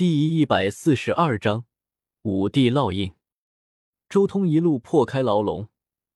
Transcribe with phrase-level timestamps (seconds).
[0.00, 1.66] 第一百四十二章
[2.22, 3.12] 五帝烙印。
[4.08, 5.68] 周通一路破开牢笼，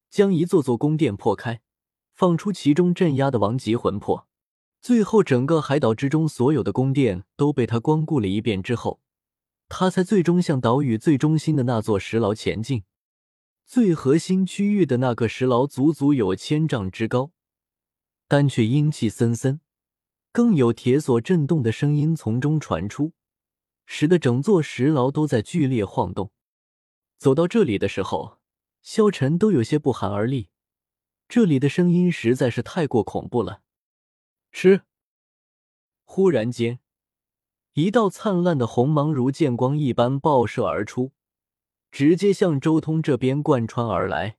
[0.09, 1.61] 将一座座宫殿破开，
[2.15, 4.27] 放出其中镇压的王级魂魄。
[4.81, 9.03] 最后，整个海岛之中所有的宫殿都被他光顾了一遍之后，
[9.69, 12.85] 他才最终向岛屿最中心的那座石牢前进。
[13.67, 17.33] 最核心区域的那个石牢足足有千丈之高，
[18.27, 19.61] 但却阴气森森，
[20.33, 23.13] 更有铁锁震动的声音从中传出。
[23.87, 26.31] 使得整座石牢都在剧烈晃动。
[27.19, 28.39] 走到这里的时候，
[28.83, 30.49] 萧晨都有些不寒而栗。
[31.29, 33.63] 这里的声音实在是太过恐怖了。
[34.53, 34.83] 吃！
[36.05, 36.81] 忽然间，
[37.73, 41.13] 一道灿烂的红芒如剑光一般爆射而出，
[41.91, 44.37] 直接向周通这边贯穿而来。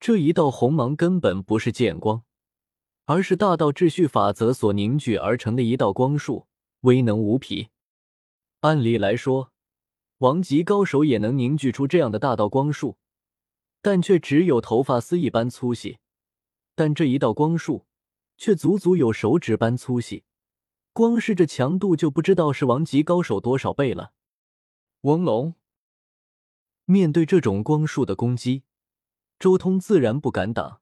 [0.00, 2.24] 这一道红芒根本不是剑光，
[3.04, 6.46] 而是大道秩序法则所凝聚而成的一道光束，
[6.80, 7.68] 威能无匹。
[8.64, 9.52] 按理来说，
[10.20, 12.96] 王级高手也能凝聚出这样的大道光束，
[13.82, 15.98] 但却只有头发丝一般粗细。
[16.74, 17.84] 但这一道光束
[18.38, 20.24] 却足足有手指般粗细，
[20.94, 24.14] 光是这强度就不知道是王级高手多少倍了。
[25.02, 25.56] 王龙
[26.86, 28.62] 面对这种光束的攻击，
[29.38, 30.80] 周通自然不敢挡，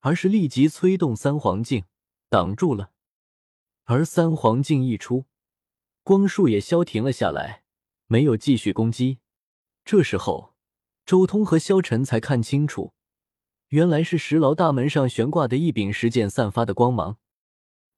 [0.00, 1.86] 而是立即催动三黄镜
[2.28, 2.90] 挡住了。
[3.84, 5.24] 而三黄镜一出。
[6.04, 7.64] 光束也消停了下来，
[8.08, 9.20] 没有继续攻击。
[9.86, 10.54] 这时候，
[11.06, 12.92] 周通和萧晨才看清楚，
[13.68, 17.16] 原来是石牢大门上悬挂的一柄石剑散发的光芒。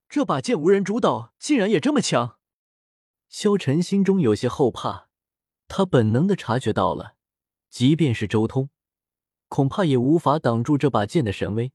[0.09, 2.39] 这把剑无人主导，竟然也这么强！
[3.29, 5.09] 萧晨心中有些后怕，
[5.67, 7.17] 他本能的察觉到了，
[7.69, 8.71] 即便是周通，
[9.49, 11.73] 恐怕也无法挡住这把剑的神威。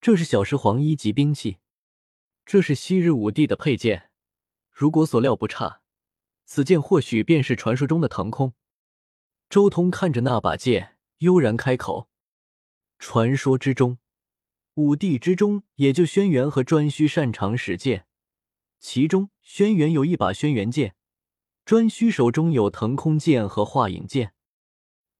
[0.00, 1.58] 这是小石皇一级兵器，
[2.44, 4.07] 这是昔日武帝的佩剑。
[4.78, 5.80] 如果所料不差，
[6.44, 8.54] 此剑或许便是传说中的腾空。
[9.50, 12.08] 周通看着那把剑，悠然开口
[13.00, 13.98] ：“传说之中，
[14.74, 18.06] 五帝之中，也就轩辕和颛顼擅长使剑。
[18.78, 20.94] 其中，轩辕有一把轩辕剑，
[21.66, 24.32] 颛顼手中有腾空剑和化影剑。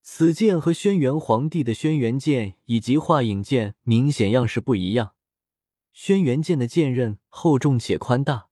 [0.02, 5.16] 此剑和轩辕皇帝的轩辕剑以及化影剑明显样式不一样。
[5.92, 8.46] 轩辕剑的剑刃厚重且宽大。”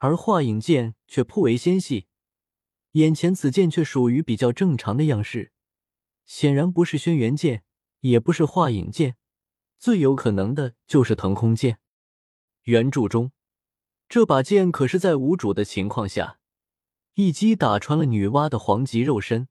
[0.00, 2.06] 而化影剑却颇为纤细，
[2.92, 5.52] 眼前此剑却属于比较正常的样式，
[6.24, 7.64] 显然不是轩辕剑，
[8.00, 9.16] 也不是化影剑，
[9.78, 11.80] 最有可能的就是腾空剑。
[12.62, 13.32] 原著中，
[14.08, 16.38] 这把剑可是在无主的情况下，
[17.14, 19.48] 一击打穿了女娲的黄级肉身。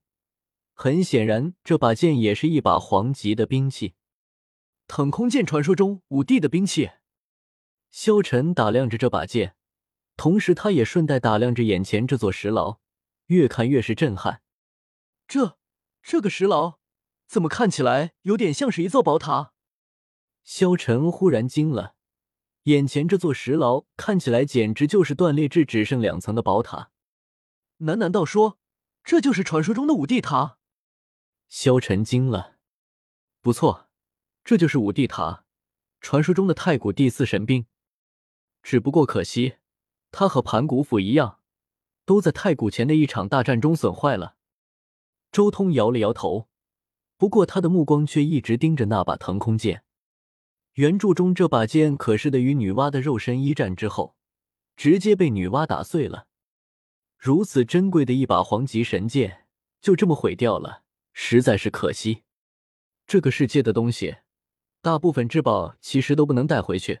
[0.74, 3.94] 很显然，这把剑也是一把黄级的兵器。
[4.88, 6.90] 腾空剑，传说中武帝的兵器。
[7.92, 9.54] 萧晨打量着这把剑。
[10.20, 12.78] 同时，他也顺带打量着眼前这座石牢，
[13.28, 14.42] 越看越是震撼。
[15.26, 15.56] 这
[16.02, 16.78] 这个石牢
[17.26, 19.54] 怎么看起来有点像是一座宝塔？
[20.44, 21.94] 萧晨忽然惊了，
[22.64, 26.90] 眼前这座石牢看起来简直就是断裂至只剩两层的宝塔。
[27.78, 28.58] 难难道说
[29.02, 30.58] 这就是传说中的五帝塔？
[31.48, 32.58] 萧晨惊了。
[33.40, 33.88] 不错，
[34.44, 35.46] 这就是五帝塔，
[35.98, 37.64] 传说中的太古第四神兵。
[38.62, 39.59] 只不过可惜。
[40.10, 41.40] 他和盘古斧一样，
[42.04, 44.36] 都在太古前的一场大战中损坏了。
[45.32, 46.48] 周通摇了摇头，
[47.16, 49.84] 不过他的目光却一直盯着那把腾空剑。
[50.74, 54.16] 原著中这把剑可是的与女娲的肉身一战之后，
[54.76, 56.26] 直接被女娲打碎了。
[57.18, 59.46] 如此珍贵的一把黄级神剑，
[59.80, 60.82] 就这么毁掉了，
[61.12, 62.22] 实在是可惜。
[63.06, 64.18] 这个世界的东西，
[64.80, 67.00] 大部分至宝其实都不能带回去。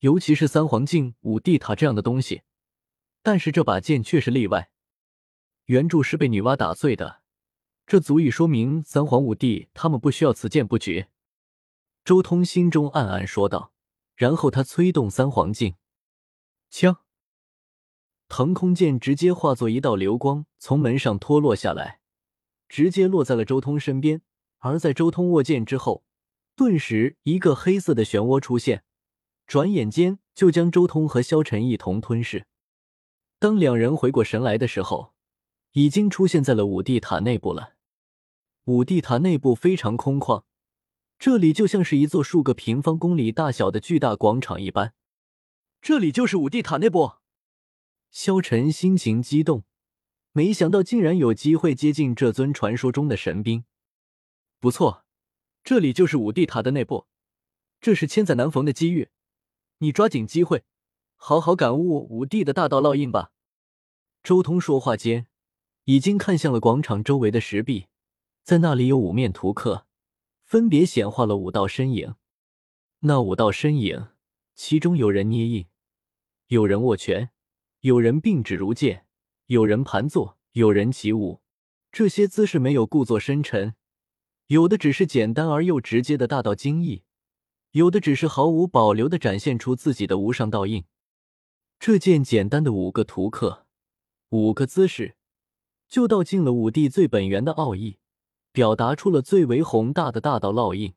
[0.00, 2.42] 尤其是三皇镜、五帝塔这样的东西，
[3.22, 4.70] 但是这把剑却是例外。
[5.64, 7.22] 原著是被女娲打碎的，
[7.84, 11.08] 这足以说明三皇五帝他们不需要此剑不绝。
[12.04, 13.72] 周通心中暗暗说道，
[14.14, 15.74] 然后他催动三皇镜，
[16.70, 16.98] 枪，
[18.28, 22.00] 腾空剑直接化作一道流光，从门上脱落下来，
[22.68, 24.22] 直接落在了周通身边。
[24.58, 26.04] 而在周通握剑之后，
[26.56, 28.84] 顿时一个黑色的漩涡出现。
[29.48, 32.46] 转眼间就将周通和萧晨一同吞噬。
[33.38, 35.14] 当两人回过神来的时候，
[35.72, 37.72] 已经出现在了五帝塔内部了。
[38.66, 40.44] 五帝塔内部非常空旷，
[41.18, 44.92] 这里就像是一座数个平方公里大小的巨大广场一般。
[45.80, 47.12] 这里就是五帝塔内部。
[48.10, 49.64] 萧晨心情激动，
[50.32, 53.64] 没想到竟然有机会接近这尊传说中的神兵。
[54.60, 55.06] 不错，
[55.64, 57.06] 这里就是五帝塔的内部，
[57.80, 59.08] 这是千载难逢的机遇。
[59.80, 60.64] 你抓紧机会，
[61.14, 63.30] 好好感悟五帝的大道烙印吧。
[64.24, 65.28] 周通说话间，
[65.84, 67.86] 已经看向了广场周围的石壁，
[68.42, 69.86] 在那里有五面图刻，
[70.44, 72.16] 分别显化了五道身影。
[73.00, 74.08] 那五道身影，
[74.56, 75.66] 其中有人捏印，
[76.48, 77.30] 有人握拳，
[77.80, 79.06] 有人并指如剑，
[79.46, 81.40] 有人盘坐，有人起舞。
[81.92, 83.76] 这些姿势没有故作深沉，
[84.48, 87.04] 有的只是简单而又直接的大道精意，
[87.72, 90.84] 有的只是毫无保留的展现出自己的无上道印。
[91.78, 93.66] 这件简单的五个图刻，
[94.30, 95.16] 五个姿势，
[95.88, 97.98] 就道尽了武帝最本源的奥义，
[98.52, 100.94] 表达出了最为宏大的大道烙印。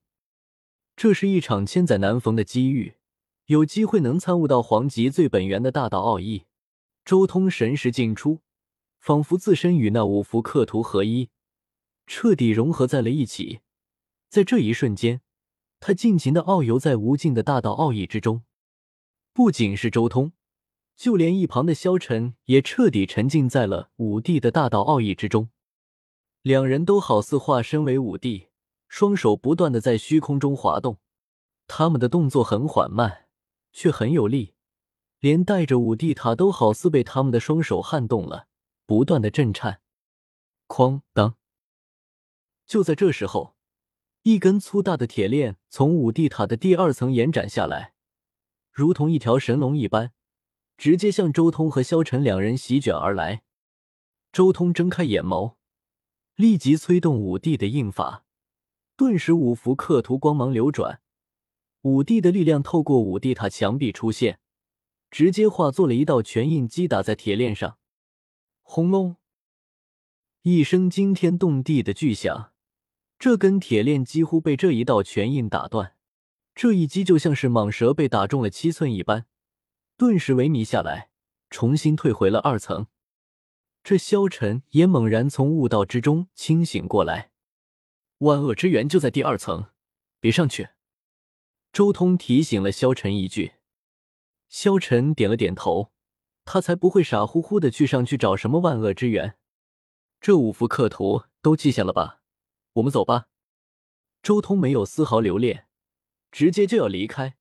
[0.95, 2.95] 这是一场千载难逢的机遇，
[3.45, 6.45] 有机会能参悟到皇极最本源的大道奥义。
[7.03, 8.41] 周通神识尽出。
[9.01, 11.31] 仿佛自身与那五幅刻图合一，
[12.05, 13.61] 彻底融合在了一起。
[14.29, 15.21] 在这一瞬间，
[15.81, 18.43] 他尽情的遨游在无尽的大道奥义之中。
[19.33, 20.31] 不仅是周通，
[20.95, 25.49] 就连一旁的萧晨也彻底沉浸在了武帝的大道奥义之中。
[26.43, 28.49] 两人都好似化身为武帝，
[28.87, 30.99] 双手不断的在虚空中滑动。
[31.65, 33.25] 他们的动作很缓慢，
[33.71, 34.53] 却很有力，
[35.19, 38.47] 连带着武帝塔都好似被他们的双手撼动了。
[38.85, 39.81] 不断的震颤，
[40.67, 41.37] 哐当！
[42.67, 43.55] 就在这时候，
[44.23, 47.93] 一根粗大的铁链从五帝塔的第二层延展下来，
[48.71, 50.11] 如同一条神龙一般，
[50.77, 53.41] 直接向周通和萧晨两人席卷而来。
[54.31, 55.55] 周通睁开眼眸，
[56.35, 58.23] 立即催动五帝的印法，
[58.95, 61.01] 顿时五幅刻图光芒流转，
[61.81, 64.39] 五帝的力量透过五帝塔墙壁出现，
[65.09, 67.79] 直接化作了一道拳印，击打在铁链上。
[68.61, 69.15] 轰隆！
[70.43, 72.50] 一声惊天动地的巨响，
[73.21, 75.95] 这根铁链几乎被这一道拳印打断。
[76.55, 79.27] 这一击就像是蟒蛇被打中了七寸一般，
[79.95, 81.11] 顿时萎靡下来，
[81.51, 82.87] 重新退回了二层。
[83.83, 87.29] 这萧晨也猛然从悟道之中清醒过来，
[88.17, 89.67] 万恶之源就在第二层，
[90.19, 90.69] 别上去。
[91.71, 93.51] 周通提醒了萧晨一句，
[94.49, 95.91] 萧晨点了点头。
[96.43, 99.35] 他才不会傻乎乎的去上去找什么万恶之源。
[100.19, 102.20] 这五幅刻图都记下了吧？
[102.73, 103.27] 我们走吧。
[104.23, 105.65] 周通没有丝毫留恋，
[106.31, 107.37] 直接就要离开。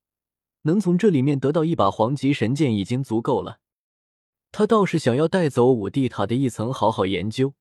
[0.63, 3.61] 能从这里面得到一把黄级神剑已经足够了。
[4.53, 7.55] 他倒是想要带走五帝塔的一层好好研究，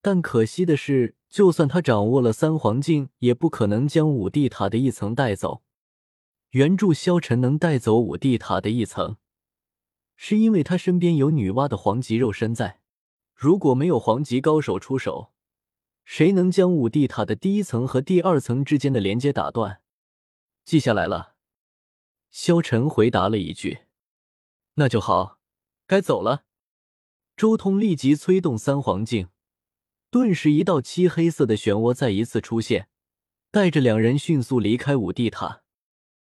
[0.00, 5.62] 但可惜的是，就算他掌握了三黄镜，也不可能将五帝塔的一层带走。
[6.50, 9.16] 原著萧晨能带走五帝塔的一层。
[10.14, 12.80] 是因为他身边有女娲的黄级肉身在，
[13.34, 15.32] 如果没有黄级高手出手，
[16.04, 19.80] 谁能将五帝塔的第一层和第二层之间的连接打断？
[20.64, 21.34] 记下来了，
[22.30, 23.80] 萧晨回答了一句
[24.74, 25.38] ：“那就好，
[25.86, 26.44] 该走了。”
[27.36, 29.28] 周通立即催动三黄镜，
[30.10, 32.88] 顿时一道漆黑色的漩涡再一次出现，
[33.50, 35.61] 带着两人迅速离开五帝塔。